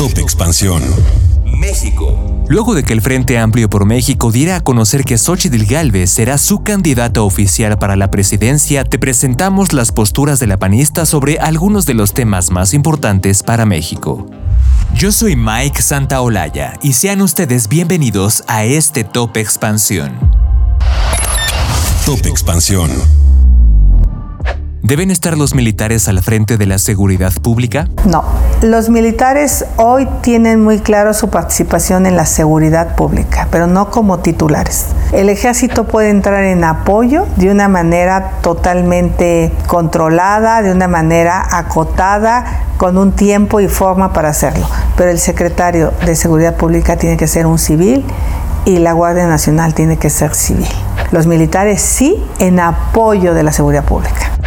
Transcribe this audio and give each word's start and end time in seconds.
Top 0.00 0.16
Expansión. 0.16 0.82
México. 1.44 2.16
Luego 2.48 2.74
de 2.74 2.84
que 2.84 2.94
el 2.94 3.02
Frente 3.02 3.36
Amplio 3.36 3.68
por 3.68 3.84
México 3.84 4.32
diera 4.32 4.56
a 4.56 4.60
conocer 4.62 5.04
que 5.04 5.18
Xochitl 5.18 5.62
Gálvez 5.66 6.08
será 6.08 6.38
su 6.38 6.62
candidata 6.62 7.20
oficial 7.20 7.78
para 7.78 7.96
la 7.96 8.10
presidencia, 8.10 8.84
te 8.84 8.98
presentamos 8.98 9.74
las 9.74 9.92
posturas 9.92 10.40
de 10.40 10.46
la 10.46 10.56
panista 10.56 11.04
sobre 11.04 11.38
algunos 11.38 11.84
de 11.84 11.92
los 11.92 12.14
temas 12.14 12.50
más 12.50 12.72
importantes 12.72 13.42
para 13.42 13.66
México. 13.66 14.26
Yo 14.94 15.12
soy 15.12 15.36
Mike 15.36 15.82
Santaolalla 15.82 16.78
y 16.80 16.94
sean 16.94 17.20
ustedes 17.20 17.68
bienvenidos 17.68 18.42
a 18.46 18.64
este 18.64 19.04
Top 19.04 19.36
Expansión. 19.36 20.18
Top 22.06 22.24
Expansión. 22.24 22.90
¿Deben 24.82 25.10
estar 25.10 25.36
los 25.36 25.54
militares 25.54 26.08
al 26.08 26.22
frente 26.22 26.56
de 26.56 26.64
la 26.64 26.78
seguridad 26.78 27.34
pública? 27.34 27.86
No, 28.06 28.24
los 28.62 28.88
militares 28.88 29.66
hoy 29.76 30.08
tienen 30.22 30.64
muy 30.64 30.78
claro 30.78 31.12
su 31.12 31.28
participación 31.28 32.06
en 32.06 32.16
la 32.16 32.24
seguridad 32.24 32.96
pública, 32.96 33.46
pero 33.50 33.66
no 33.66 33.90
como 33.90 34.20
titulares. 34.20 34.86
El 35.12 35.28
ejército 35.28 35.86
puede 35.86 36.08
entrar 36.08 36.44
en 36.44 36.64
apoyo 36.64 37.26
de 37.36 37.50
una 37.50 37.68
manera 37.68 38.38
totalmente 38.40 39.52
controlada, 39.66 40.62
de 40.62 40.72
una 40.72 40.88
manera 40.88 41.46
acotada, 41.50 42.64
con 42.78 42.96
un 42.96 43.12
tiempo 43.12 43.60
y 43.60 43.68
forma 43.68 44.14
para 44.14 44.30
hacerlo, 44.30 44.66
pero 44.96 45.10
el 45.10 45.18
secretario 45.18 45.92
de 46.06 46.16
Seguridad 46.16 46.56
Pública 46.56 46.96
tiene 46.96 47.18
que 47.18 47.26
ser 47.26 47.44
un 47.46 47.58
civil 47.58 48.02
y 48.64 48.78
la 48.78 48.94
Guardia 48.94 49.26
Nacional 49.26 49.74
tiene 49.74 49.98
que 49.98 50.08
ser 50.08 50.34
civil. 50.34 50.68
Los 51.12 51.26
militares 51.26 51.82
sí 51.82 52.24
en 52.38 52.60
apoyo 52.60 53.34
de 53.34 53.42
la 53.42 53.52
seguridad 53.52 53.84
pública 53.84 54.39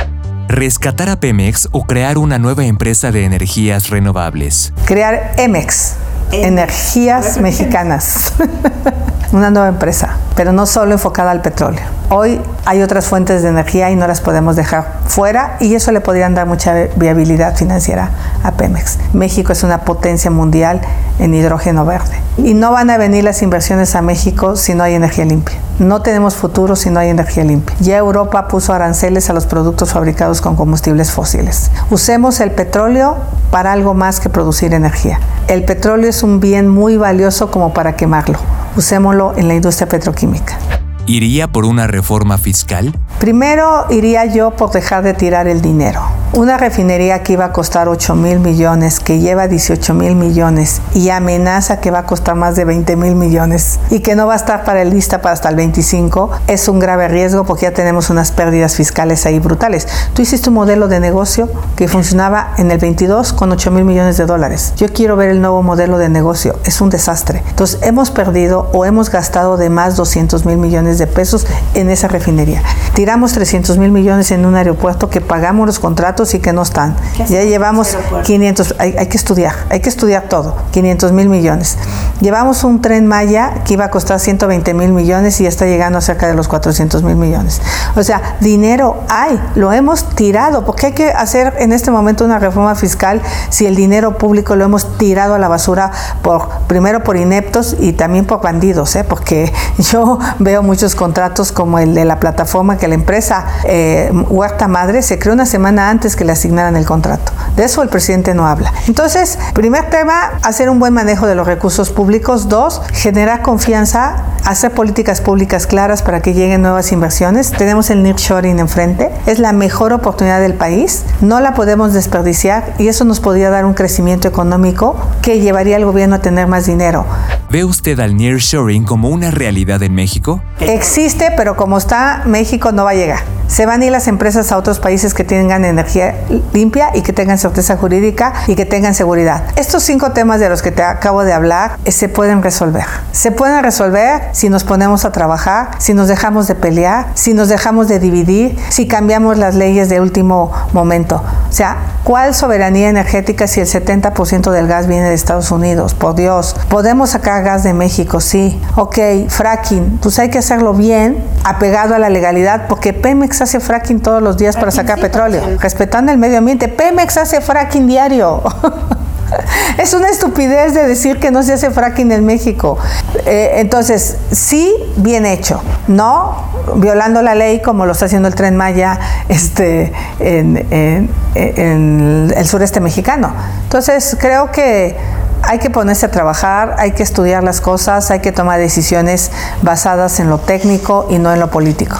rescatar 0.53 1.09
a 1.09 1.19
Pemex 1.19 1.67
o 1.71 1.85
crear 1.85 2.17
una 2.17 2.37
nueva 2.37 2.65
empresa 2.65 3.11
de 3.11 3.25
energías 3.25 3.89
renovables. 3.89 4.71
Crear 4.85 5.33
Emex, 5.37 5.95
Energías 6.31 7.37
Mexicanas. 7.41 8.33
una 9.33 9.49
nueva 9.49 9.67
empresa, 9.67 10.17
pero 10.35 10.51
no 10.51 10.65
solo 10.65 10.93
enfocada 10.93 11.31
al 11.31 11.41
petróleo. 11.41 11.81
Hoy 12.09 12.39
hay 12.65 12.83
otras 12.83 13.07
fuentes 13.07 13.41
de 13.41 13.49
energía 13.49 13.89
y 13.89 13.95
no 13.95 14.05
las 14.05 14.21
podemos 14.21 14.55
dejar 14.55 14.99
fuera 15.07 15.57
y 15.59 15.73
eso 15.73 15.91
le 15.91 16.01
podrían 16.01 16.35
dar 16.35 16.45
mucha 16.45 16.73
viabilidad 16.95 17.55
financiera 17.55 18.11
a 18.43 18.51
Pemex. 18.51 18.99
México 19.13 19.51
es 19.51 19.63
una 19.63 19.81
potencia 19.81 20.29
mundial 20.29 20.81
en 21.17 21.33
hidrógeno 21.33 21.85
verde 21.85 22.21
y 22.37 22.53
no 22.53 22.71
van 22.71 22.91
a 22.91 22.97
venir 22.97 23.23
las 23.23 23.41
inversiones 23.41 23.95
a 23.95 24.03
México 24.03 24.55
si 24.55 24.75
no 24.75 24.83
hay 24.83 24.93
energía 24.93 25.25
limpia. 25.25 25.57
No 25.79 26.03
tenemos 26.03 26.35
futuro 26.35 26.75
si 26.75 26.91
no 26.91 26.99
hay 26.99 27.09
energía 27.09 27.43
limpia. 27.43 27.75
Ya 27.79 27.97
Europa 27.97 28.47
puso 28.47 28.73
aranceles 28.73 29.31
a 29.31 29.33
los 29.33 29.47
productos 29.47 29.91
fabricados 29.91 30.41
con 30.41 30.55
combustibles 30.55 31.11
fósiles. 31.11 31.71
Usemos 31.89 32.39
el 32.39 32.51
petróleo 32.51 33.17
para 33.49 33.71
algo 33.71 33.95
más 33.95 34.19
que 34.19 34.29
producir 34.29 34.75
energía. 34.75 35.19
El 35.47 35.65
petróleo 35.65 36.09
es 36.09 36.21
un 36.21 36.39
bien 36.39 36.67
muy 36.67 36.97
valioso 36.97 37.49
como 37.49 37.73
para 37.73 37.95
quemarlo. 37.95 38.37
Usémoslo 38.75 39.37
en 39.37 39.47
la 39.47 39.55
industria 39.55 39.87
petroquímica. 39.87 40.57
¿Iría 41.05 41.47
por 41.47 41.65
una 41.65 41.85
reforma 41.85 42.37
fiscal? 42.37 42.97
Primero 43.19 43.85
iría 43.89 44.25
yo 44.25 44.51
por 44.51 44.71
dejar 44.71 45.03
de 45.03 45.13
tirar 45.13 45.47
el 45.47 45.61
dinero. 45.61 46.01
Una 46.35 46.57
refinería 46.57 47.21
que 47.21 47.33
iba 47.33 47.45
a 47.45 47.51
costar 47.51 47.87
8 47.87 48.15
mil 48.15 48.39
millones, 48.39 48.99
que 48.99 49.19
lleva 49.19 49.47
18 49.47 49.93
mil 49.93 50.15
millones 50.15 50.81
y 50.95 51.11
amenaza 51.11 51.79
que 51.79 51.91
va 51.91 51.99
a 51.99 52.05
costar 52.07 52.33
más 52.33 52.55
de 52.55 52.65
20 52.65 52.95
mil 52.95 53.13
millones 53.13 53.79
y 53.91 53.99
que 53.99 54.15
no 54.15 54.25
va 54.25 54.33
a 54.33 54.37
estar 54.37 54.63
para 54.63 54.81
el 54.81 54.89
lista 54.89 55.21
para 55.21 55.33
hasta 55.33 55.49
el 55.49 55.55
25, 55.55 56.31
es 56.47 56.67
un 56.67 56.79
grave 56.79 57.07
riesgo 57.07 57.43
porque 57.43 57.67
ya 57.67 57.71
tenemos 57.71 58.09
unas 58.09 58.31
pérdidas 58.31 58.75
fiscales 58.75 59.27
ahí 59.27 59.37
brutales. 59.37 59.87
Tú 60.15 60.23
hiciste 60.23 60.49
un 60.49 60.55
modelo 60.55 60.87
de 60.87 60.99
negocio 60.99 61.47
que 61.75 61.87
funcionaba 61.87 62.55
en 62.57 62.71
el 62.71 62.79
22 62.79 63.31
con 63.33 63.51
8 63.51 63.69
mil 63.69 63.85
millones 63.85 64.17
de 64.17 64.25
dólares. 64.25 64.73
Yo 64.75 64.87
quiero 64.91 65.15
ver 65.15 65.29
el 65.29 65.39
nuevo 65.39 65.61
modelo 65.61 65.99
de 65.99 66.09
negocio. 66.09 66.57
Es 66.65 66.81
un 66.81 66.89
desastre. 66.89 67.43
Entonces 67.47 67.77
hemos 67.83 68.09
perdido 68.09 68.71
o 68.73 68.85
hemos 68.85 69.11
gastado 69.11 69.55
de 69.55 69.69
más 69.69 69.97
200 69.97 70.47
mil 70.47 70.57
millones 70.57 70.97
de 70.97 71.05
pesos 71.05 71.45
en 71.75 71.91
esa 71.91 72.07
refinería. 72.07 72.63
Tiramos 72.95 73.33
300 73.33 73.77
mil 73.77 73.91
millones 73.91 74.31
en 74.31 74.47
un 74.47 74.55
aeropuerto 74.55 75.11
que 75.11 75.21
pagamos 75.21 75.67
los 75.67 75.77
contratos 75.77 76.22
y 76.33 76.39
que 76.39 76.53
no 76.53 76.61
están. 76.61 76.95
Ya 77.29 77.43
llevamos 77.43 77.97
500, 78.23 78.75
hay, 78.77 78.95
hay, 78.97 79.07
que 79.07 79.17
estudiar, 79.17 79.53
hay 79.69 79.79
que 79.81 79.89
estudiar 79.89 80.29
todo, 80.29 80.55
500 80.71 81.11
mil 81.11 81.29
millones. 81.29 81.77
Llevamos 82.23 82.63
un 82.63 82.81
tren 82.81 83.05
Maya 83.05 83.65
que 83.65 83.73
iba 83.73 83.83
a 83.83 83.91
costar 83.91 84.17
120 84.17 84.73
mil 84.73 84.93
millones 84.93 85.41
y 85.41 85.43
ya 85.43 85.49
está 85.49 85.65
llegando 85.65 85.97
a 85.97 86.01
cerca 86.01 86.25
de 86.25 86.33
los 86.33 86.47
400 86.47 87.03
mil 87.03 87.17
millones. 87.17 87.61
O 87.97 88.03
sea, 88.03 88.37
dinero 88.39 89.03
hay, 89.09 89.37
lo 89.55 89.73
hemos 89.73 90.07
tirado, 90.15 90.63
porque 90.63 90.85
hay 90.85 90.93
que 90.93 91.09
hacer 91.09 91.53
en 91.57 91.73
este 91.73 91.91
momento 91.91 92.23
una 92.23 92.39
reforma 92.39 92.75
fiscal 92.75 93.21
si 93.49 93.65
el 93.65 93.75
dinero 93.75 94.17
público 94.17 94.55
lo 94.55 94.63
hemos 94.63 94.97
tirado 94.97 95.33
a 95.33 95.37
la 95.37 95.49
basura 95.49 95.91
por 96.21 96.47
primero 96.67 97.03
por 97.03 97.17
ineptos 97.17 97.75
y 97.77 97.91
también 97.91 98.23
por 98.23 98.41
bandidos, 98.41 98.95
¿eh? 98.95 99.03
porque 99.03 99.51
yo 99.77 100.17
veo 100.39 100.63
muchos 100.63 100.95
contratos 100.95 101.51
como 101.51 101.77
el 101.77 101.93
de 101.93 102.05
la 102.05 102.21
plataforma 102.21 102.77
que 102.77 102.87
la 102.87 102.95
empresa 102.95 103.47
eh, 103.65 104.09
Huerta 104.29 104.69
Madre 104.69 105.01
se 105.01 105.19
creó 105.19 105.33
una 105.33 105.45
semana 105.45 105.89
antes 105.89 106.15
que 106.15 106.23
le 106.23 106.31
asignaran 106.31 106.77
el 106.77 106.85
contrato. 106.85 107.33
De 107.57 107.65
eso 107.65 107.81
el 107.81 107.89
presidente 107.89 108.33
no 108.33 108.47
habla. 108.47 108.71
Entonces, 108.87 109.37
primer 109.53 109.89
tema, 109.89 110.39
hacer 110.41 110.69
un 110.69 110.79
buen 110.79 110.93
manejo 110.93 111.27
de 111.27 111.35
los 111.35 111.45
recursos 111.45 111.89
públicos. 111.89 112.12
Dos, 112.21 112.81
generar 112.93 113.41
confianza, 113.41 114.23
hacer 114.45 114.71
políticas 114.71 115.19
públicas 115.19 115.65
claras 115.65 116.03
para 116.03 116.21
que 116.21 116.33
lleguen 116.33 116.61
nuevas 116.61 116.91
inversiones. 116.91 117.51
Tenemos 117.51 117.89
el 117.89 118.03
nearshoring 118.03 118.59
enfrente. 118.59 119.09
Es 119.25 119.39
la 119.39 119.51
mejor 119.51 119.93
oportunidad 119.93 120.39
del 120.39 120.53
país. 120.53 121.03
No 121.21 121.39
la 121.39 121.55
podemos 121.55 121.91
desperdiciar 121.93 122.75
y 122.77 122.87
eso 122.87 123.03
nos 123.03 123.19
podría 123.19 123.49
dar 123.49 123.65
un 123.65 123.73
crecimiento 123.73 124.27
económico 124.27 124.95
que 125.23 125.39
llevaría 125.39 125.77
al 125.77 125.85
gobierno 125.85 126.17
a 126.17 126.19
tener 126.19 126.45
más 126.45 126.67
dinero. 126.67 127.03
¿Ve 127.49 127.63
usted 127.63 127.99
al 127.99 128.15
nearshoring 128.15 128.83
como 128.83 129.09
una 129.09 129.31
realidad 129.31 129.81
en 129.81 129.95
México? 129.95 130.41
Existe, 130.59 131.31
pero 131.35 131.55
como 131.55 131.77
está, 131.77 132.21
México 132.25 132.71
no 132.71 132.83
va 132.83 132.91
a 132.91 132.95
llegar. 132.95 133.23
Se 133.47 133.65
van 133.65 133.81
a 133.81 133.85
ir 133.85 133.91
las 133.91 134.07
empresas 134.07 134.51
a 134.51 134.57
otros 134.57 134.79
países 134.79 135.13
que 135.13 135.23
tengan 135.23 135.65
energía 135.65 136.15
limpia 136.53 136.89
y 136.93 137.01
que 137.01 137.13
tengan 137.13 137.37
certeza 137.37 137.77
jurídica 137.77 138.33
y 138.47 138.55
que 138.55 138.65
tengan 138.65 138.93
seguridad. 138.93 139.43
Estos 139.55 139.83
cinco 139.83 140.11
temas 140.11 140.39
de 140.39 140.49
los 140.49 140.61
que 140.61 140.71
te 140.71 140.83
acabo 140.83 141.23
de 141.23 141.33
hablar 141.33 141.77
eh, 141.85 141.91
se 141.91 142.09
pueden 142.09 142.41
resolver. 142.41 142.85
Se 143.11 143.31
pueden 143.31 143.63
resolver 143.63 144.29
si 144.31 144.49
nos 144.49 144.63
ponemos 144.63 145.05
a 145.05 145.11
trabajar, 145.11 145.71
si 145.77 145.93
nos 145.93 146.07
dejamos 146.07 146.47
de 146.47 146.55
pelear, 146.55 147.07
si 147.13 147.33
nos 147.33 147.49
dejamos 147.49 147.87
de 147.87 147.99
dividir, 147.99 148.57
si 148.69 148.87
cambiamos 148.87 149.37
las 149.37 149.55
leyes 149.55 149.89
de 149.89 150.01
último 150.01 150.51
momento. 150.73 151.23
O 151.49 151.53
sea, 151.53 151.77
¿cuál 152.03 152.33
soberanía 152.33 152.89
energética 152.89 153.45
si 153.45 153.59
el 153.59 153.67
70% 153.67 154.49
del 154.49 154.67
gas 154.67 154.87
viene 154.87 155.09
de 155.09 155.13
Estados 155.13 155.51
Unidos? 155.51 155.93
Por 155.93 156.15
Dios, 156.15 156.55
podemos 156.69 157.11
sacar 157.11 157.43
gas 157.43 157.63
de 157.63 157.73
México, 157.73 158.19
sí. 158.19 158.59
Ok, 158.75 158.97
fracking, 159.27 159.99
pues 160.01 160.17
hay 160.17 160.29
que 160.29 160.39
hacerlo 160.39 160.73
bien, 160.73 161.23
apegado 161.43 161.93
a 161.93 161.99
la 161.99 162.09
legalidad, 162.09 162.67
porque 162.67 162.93
Pemex 162.93 163.42
hace 163.43 163.59
fracking 163.59 163.99
todos 163.99 164.21
los 164.21 164.37
días 164.37 164.55
para 164.55 164.71
sacar 164.71 164.99
petróleo, 164.99 165.43
respetando 165.59 166.11
el 166.11 166.17
medio 166.17 166.39
ambiente. 166.39 166.67
Pemex 166.67 167.17
hace 167.17 167.41
fracking 167.41 167.87
diario. 167.87 168.43
es 169.77 169.93
una 169.93 170.09
estupidez 170.09 170.73
de 170.73 170.87
decir 170.87 171.19
que 171.19 171.31
no 171.31 171.43
se 171.43 171.53
hace 171.53 171.71
fracking 171.71 172.11
en 172.11 172.25
México. 172.25 172.77
Eh, 173.25 173.53
entonces, 173.55 174.17
sí, 174.31 174.73
bien 174.97 175.25
hecho, 175.25 175.61
no 175.87 176.51
violando 176.75 177.21
la 177.21 177.35
ley 177.35 177.61
como 177.61 177.85
lo 177.85 177.91
está 177.91 178.05
haciendo 178.05 178.27
el 178.27 178.35
tren 178.35 178.55
Maya 178.55 178.99
este, 179.27 179.91
en, 180.19 181.09
en 181.35 182.33
el 182.35 182.45
sureste 182.47 182.79
mexicano. 182.79 183.33
Entonces, 183.63 184.15
creo 184.19 184.51
que 184.51 184.95
hay 185.43 185.59
que 185.59 185.69
ponerse 185.69 186.05
a 186.05 186.11
trabajar, 186.11 186.75
hay 186.79 186.91
que 186.91 187.03
estudiar 187.03 187.43
las 187.43 187.59
cosas, 187.59 188.11
hay 188.11 188.19
que 188.19 188.31
tomar 188.31 188.59
decisiones 188.59 189.31
basadas 189.61 190.19
en 190.19 190.29
lo 190.29 190.37
técnico 190.37 191.07
y 191.09 191.19
no 191.19 191.33
en 191.33 191.39
lo 191.39 191.51
político. 191.51 191.97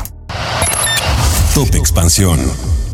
Top 1.54 1.76
Expansión. 1.76 2.40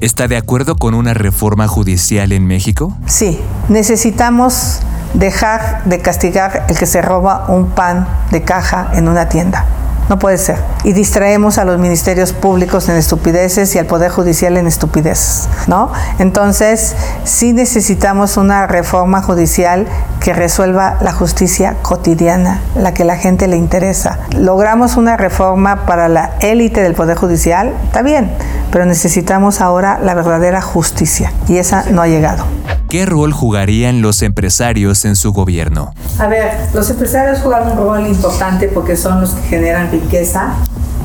¿Está 0.02 0.28
de 0.28 0.36
acuerdo 0.36 0.76
con 0.76 0.94
una 0.94 1.14
reforma 1.14 1.70
judicial 1.70 2.34
en 2.34 2.46
México? 2.46 2.98
Sí, 3.06 3.40
necesitamos 3.70 4.82
dejar 5.14 5.86
de 5.86 6.02
castigar 6.02 6.66
el 6.68 6.78
que 6.78 6.86
se 6.86 7.02
roba 7.02 7.46
un 7.48 7.70
pan 7.70 8.06
de 8.32 8.42
caja 8.42 8.92
en 8.96 9.08
una 9.08 9.30
tienda. 9.30 9.66
No 10.10 10.18
puede 10.18 10.40
ser. 10.40 10.58
Y 10.84 10.94
distraemos 10.94 11.60
a 11.60 11.66
los 11.66 11.78
ministerios 11.78 12.34
públicos 12.34 12.90
en 12.90 12.96
estupideces 12.96 13.76
y 13.76 13.80
al 13.80 13.86
Poder 13.86 14.10
Judicial 14.12 14.58
en 14.58 14.66
estupideces, 14.66 15.48
¿no? 15.68 15.92
Entonces, 16.18 16.96
sí 17.24 17.54
necesitamos 17.54 18.36
una 18.36 18.66
reforma 18.66 19.22
judicial 19.22 19.88
que 20.20 20.34
resuelva 20.34 20.98
la 21.02 21.14
justicia 21.14 21.76
cotidiana, 21.84 22.60
la 22.76 22.94
que 22.94 23.04
la 23.04 23.18
gente 23.18 23.48
le 23.48 23.58
interesa. 23.58 24.20
Logramos 24.36 24.98
una 24.98 25.16
reforma 25.16 25.86
para 25.86 26.10
la 26.10 26.32
élite 26.40 26.82
del 26.82 26.96
Poder 26.96 27.16
Judicial, 27.16 27.74
está 27.86 28.02
bien, 28.02 28.32
pero 28.72 28.86
necesitamos 28.86 29.62
ahora 29.62 30.00
la 30.02 30.16
verdadera 30.16 30.62
justicia 30.62 31.32
y 31.48 31.58
esa 31.58 31.84
no 31.92 32.02
ha 32.02 32.08
llegado. 32.08 32.46
¿Qué 32.90 33.06
rol 33.06 33.34
jugarían 33.34 34.02
los 34.02 34.24
empresarios 34.24 35.06
en 35.06 35.16
su 35.16 35.32
gobierno? 35.32 35.94
A 36.18 36.26
ver, 36.26 36.54
los 36.74 36.90
empresarios 36.90 37.38
juegan 37.38 37.72
un 37.72 37.78
rol 37.78 38.08
importante 38.08 38.68
porque 38.68 38.98
son 38.98 39.22
los 39.22 39.30
que 39.30 39.42
generan 39.44 39.92
riqueza, 39.92 40.56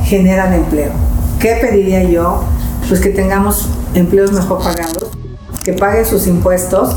generan 0.05 0.55
empleo. 0.55 0.93
¿Qué 1.39 1.59
pediría 1.61 2.03
yo? 2.05 2.43
Pues 2.89 3.01
que 3.01 3.11
tengamos 3.11 3.69
empleos 3.93 4.33
mejor 4.33 4.63
pagados, 4.63 5.11
que 5.63 5.75
paguen 5.75 6.07
sus 6.07 6.27
impuestos 6.27 6.95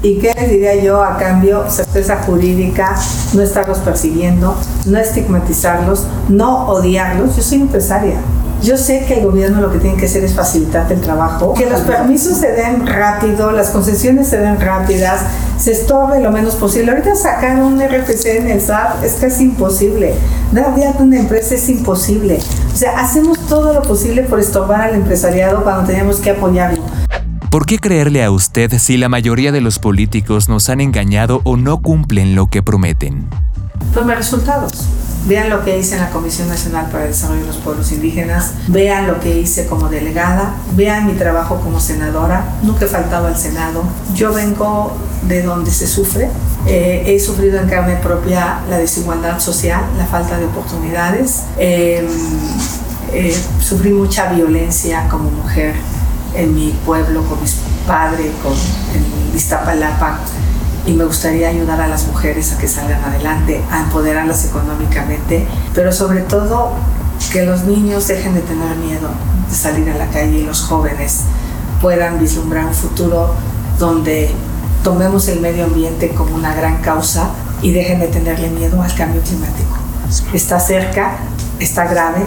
¿Y 0.00 0.18
qué 0.18 0.32
les 0.32 0.48
diría 0.48 0.76
yo 0.76 1.02
a 1.02 1.16
cambio? 1.18 1.68
Certeza 1.68 2.22
jurídica, 2.22 2.94
no 3.32 3.42
estarlos 3.42 3.78
persiguiendo, 3.78 4.56
no 4.86 4.98
estigmatizarlos, 4.98 6.06
no 6.28 6.68
odiarlos. 6.68 7.34
Yo 7.34 7.42
soy 7.42 7.62
empresaria. 7.62 8.20
Yo 8.62 8.76
sé 8.76 9.04
que 9.06 9.14
el 9.20 9.24
gobierno 9.24 9.60
lo 9.60 9.70
que 9.70 9.78
tiene 9.78 9.96
que 9.96 10.06
hacer 10.06 10.24
es 10.24 10.34
facilitar 10.34 10.90
el 10.90 11.00
trabajo, 11.00 11.54
que 11.54 11.70
los 11.70 11.80
permisos 11.82 12.38
se 12.38 12.50
den 12.52 12.86
rápido, 12.86 13.52
las 13.52 13.70
concesiones 13.70 14.28
se 14.28 14.38
den 14.38 14.60
rápidas, 14.60 15.22
se 15.58 15.72
estorbe 15.72 16.20
lo 16.20 16.32
menos 16.32 16.56
posible. 16.56 16.90
Ahorita 16.90 17.14
sacar 17.14 17.62
un 17.62 17.80
RFC 17.80 18.26
en 18.38 18.50
el 18.50 18.60
SAT 18.60 19.04
es 19.04 19.14
casi 19.14 19.44
imposible. 19.44 20.14
Dar 20.52 20.74
de 20.74 20.86
alta 20.86 21.04
una 21.04 21.18
empresa 21.18 21.54
es 21.54 21.68
imposible. 21.68 22.40
O 22.72 22.76
sea, 22.76 22.98
hacemos 22.98 23.38
todo 23.46 23.72
lo 23.72 23.82
posible 23.82 24.22
por 24.24 24.40
estorbar 24.40 24.80
al 24.80 24.94
empresariado 24.96 25.62
cuando 25.62 25.84
tenemos 25.84 26.16
que 26.16 26.30
apoyarlo. 26.30 26.82
¿Por 27.50 27.64
qué 27.64 27.78
creerle 27.78 28.24
a 28.24 28.30
usted 28.30 28.72
si 28.78 28.96
la 28.96 29.08
mayoría 29.08 29.52
de 29.52 29.60
los 29.60 29.78
políticos 29.78 30.48
nos 30.48 30.68
han 30.68 30.80
engañado 30.80 31.40
o 31.44 31.56
no 31.56 31.80
cumplen 31.80 32.34
lo 32.34 32.48
que 32.48 32.62
prometen? 32.62 33.28
Pues 33.94 34.04
mis 34.04 34.16
resultados. 34.16 34.86
Vean 35.26 35.50
lo 35.50 35.64
que 35.64 35.78
hice 35.78 35.96
en 35.96 36.02
la 36.02 36.10
Comisión 36.10 36.48
Nacional 36.48 36.88
para 36.90 37.04
el 37.04 37.10
Desarrollo 37.10 37.40
de 37.40 37.46
los 37.48 37.56
Pueblos 37.56 37.92
Indígenas, 37.92 38.52
vean 38.68 39.06
lo 39.06 39.20
que 39.20 39.38
hice 39.38 39.66
como 39.66 39.88
delegada, 39.88 40.54
vean 40.74 41.06
mi 41.06 41.12
trabajo 41.14 41.60
como 41.60 41.80
senadora, 41.80 42.44
nunca 42.62 42.86
he 42.86 42.88
faltado 42.88 43.26
al 43.26 43.36
Senado. 43.36 43.82
Yo 44.14 44.32
vengo 44.32 44.96
de 45.26 45.42
donde 45.42 45.70
se 45.70 45.86
sufre, 45.86 46.30
eh, 46.66 47.04
he 47.06 47.20
sufrido 47.20 47.58
en 47.60 47.68
carne 47.68 47.96
propia 47.96 48.60
la 48.70 48.78
desigualdad 48.78 49.38
social, 49.38 49.82
la 49.98 50.06
falta 50.06 50.38
de 50.38 50.46
oportunidades, 50.46 51.42
em, 51.58 52.06
eh, 53.12 53.36
sufrí 53.60 53.90
mucha 53.90 54.32
violencia 54.32 55.08
como 55.08 55.30
mujer 55.30 55.74
en 56.34 56.54
mi 56.54 56.70
pueblo, 56.86 57.22
con 57.24 57.40
mis 57.40 57.56
padres, 57.86 58.30
con, 58.42 58.52
en 58.52 59.36
Iztapalapa 59.36 60.20
y 60.88 60.94
me 60.94 61.04
gustaría 61.04 61.50
ayudar 61.50 61.82
a 61.82 61.86
las 61.86 62.06
mujeres 62.06 62.50
a 62.52 62.58
que 62.58 62.66
salgan 62.66 63.04
adelante, 63.04 63.62
a 63.70 63.80
empoderarlas 63.80 64.46
económicamente, 64.46 65.46
pero 65.74 65.92
sobre 65.92 66.22
todo 66.22 66.72
que 67.30 67.44
los 67.44 67.64
niños 67.64 68.08
dejen 68.08 68.32
de 68.32 68.40
tener 68.40 68.74
miedo 68.76 69.10
de 69.50 69.54
salir 69.54 69.90
a 69.90 69.98
la 69.98 70.06
calle 70.06 70.38
y 70.38 70.44
los 70.44 70.62
jóvenes 70.62 71.24
puedan 71.82 72.18
vislumbrar 72.18 72.64
un 72.64 72.72
futuro 72.72 73.34
donde 73.78 74.30
tomemos 74.82 75.28
el 75.28 75.40
medio 75.40 75.64
ambiente 75.64 76.08
como 76.14 76.34
una 76.34 76.54
gran 76.54 76.80
causa 76.80 77.32
y 77.60 77.70
dejen 77.72 78.00
de 78.00 78.08
tenerle 78.08 78.48
miedo 78.48 78.80
al 78.80 78.94
cambio 78.94 79.20
climático. 79.20 79.76
Está 80.32 80.58
cerca, 80.58 81.18
está 81.60 81.84
grave 81.84 82.24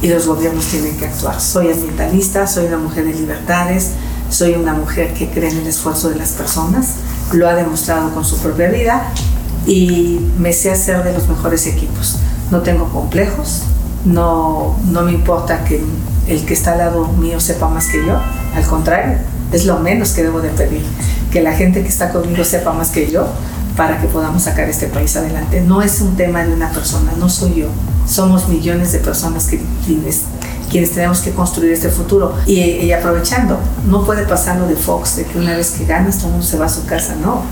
y 0.00 0.06
los 0.06 0.28
gobiernos 0.28 0.64
tienen 0.66 0.96
que 0.96 1.06
actuar. 1.06 1.40
Soy 1.40 1.72
ambientalista, 1.72 2.46
soy 2.46 2.66
una 2.66 2.78
mujer 2.78 3.04
de 3.04 3.14
libertades, 3.14 3.90
soy 4.28 4.54
una 4.54 4.74
mujer 4.74 5.12
que 5.12 5.28
cree 5.28 5.50
en 5.50 5.58
el 5.58 5.66
esfuerzo 5.66 6.08
de 6.08 6.14
las 6.14 6.30
personas 6.30 6.94
lo 7.32 7.48
ha 7.48 7.54
demostrado 7.54 8.12
con 8.12 8.24
su 8.24 8.38
propia 8.38 8.68
vida 8.68 9.12
y 9.66 10.20
me 10.38 10.52
sé 10.52 10.70
hacer 10.70 11.04
de 11.04 11.12
los 11.12 11.28
mejores 11.28 11.66
equipos. 11.66 12.18
No 12.50 12.60
tengo 12.60 12.88
complejos, 12.88 13.62
no, 14.04 14.78
no 14.86 15.02
me 15.02 15.12
importa 15.12 15.64
que 15.64 15.80
el 16.26 16.44
que 16.44 16.54
está 16.54 16.72
al 16.72 16.78
lado 16.78 17.06
mío 17.06 17.40
sepa 17.40 17.68
más 17.68 17.86
que 17.86 18.04
yo, 18.04 18.18
al 18.54 18.64
contrario, 18.64 19.18
es 19.52 19.64
lo 19.66 19.78
menos 19.78 20.10
que 20.10 20.22
debo 20.22 20.40
de 20.40 20.50
pedir, 20.50 20.82
que 21.32 21.42
la 21.42 21.52
gente 21.52 21.82
que 21.82 21.88
está 21.88 22.10
conmigo 22.10 22.44
sepa 22.44 22.72
más 22.72 22.90
que 22.90 23.10
yo 23.10 23.26
para 23.76 24.00
que 24.00 24.06
podamos 24.08 24.42
sacar 24.42 24.68
este 24.68 24.86
país 24.86 25.16
adelante. 25.16 25.60
No 25.60 25.82
es 25.82 26.00
un 26.00 26.16
tema 26.16 26.44
de 26.44 26.52
una 26.52 26.70
persona, 26.70 27.12
no 27.18 27.28
soy 27.28 27.54
yo, 27.54 27.68
somos 28.06 28.48
millones 28.48 28.92
de 28.92 28.98
personas 28.98 29.46
que 29.46 29.60
quienes 30.70 30.92
tenemos 30.92 31.20
que 31.20 31.32
construir 31.32 31.72
este 31.72 31.88
futuro. 31.88 32.34
Y, 32.46 32.90
aprovechando, 32.92 33.58
no 33.86 34.04
puede 34.04 34.24
pasar 34.24 34.58
lo 34.58 34.66
de 34.66 34.76
Fox, 34.76 35.16
de 35.16 35.24
que 35.24 35.38
una 35.38 35.56
vez 35.56 35.72
que 35.72 35.84
ganas 35.84 36.18
todo 36.18 36.28
el 36.28 36.32
mundo 36.32 36.46
se 36.46 36.56
va 36.56 36.66
a 36.66 36.70
su 36.70 36.86
casa, 36.86 37.16
no. 37.20 37.42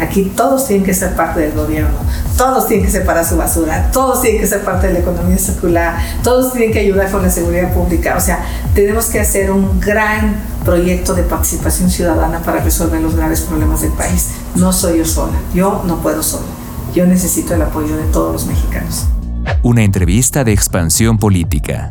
Aquí 0.00 0.32
todos 0.36 0.68
tienen 0.68 0.86
que 0.86 0.94
ser 0.94 1.16
parte 1.16 1.40
del 1.40 1.52
gobierno, 1.52 1.98
todos 2.36 2.68
tienen 2.68 2.86
que 2.86 2.92
separar 2.92 3.24
su 3.24 3.36
basura, 3.36 3.90
todos 3.92 4.22
tienen 4.22 4.40
que 4.40 4.46
ser 4.46 4.62
parte 4.62 4.86
de 4.86 4.92
la 4.92 4.98
economía 5.00 5.36
circular, 5.38 5.98
todos 6.22 6.52
tienen 6.52 6.72
que 6.72 6.78
ayudar 6.78 7.10
con 7.10 7.20
la 7.20 7.30
seguridad 7.30 7.74
pública. 7.74 8.14
O 8.16 8.20
sea, 8.20 8.44
tenemos 8.76 9.06
que 9.06 9.18
hacer 9.18 9.50
un 9.50 9.80
gran 9.80 10.36
proyecto 10.64 11.14
de 11.14 11.24
participación 11.24 11.90
ciudadana 11.90 12.38
para 12.42 12.60
resolver 12.60 13.00
los 13.00 13.16
graves 13.16 13.40
problemas 13.40 13.82
del 13.82 13.90
país. 13.90 14.28
No 14.54 14.72
soy 14.72 14.98
yo 14.98 15.04
sola, 15.04 15.36
yo 15.52 15.82
no 15.84 15.96
puedo 15.96 16.22
solo, 16.22 16.46
yo 16.94 17.04
necesito 17.04 17.54
el 17.54 17.62
apoyo 17.62 17.96
de 17.96 18.04
todos 18.04 18.32
los 18.32 18.46
mexicanos. 18.46 19.06
Una 19.64 19.82
entrevista 19.82 20.44
de 20.44 20.52
expansión 20.52 21.18
política. 21.18 21.90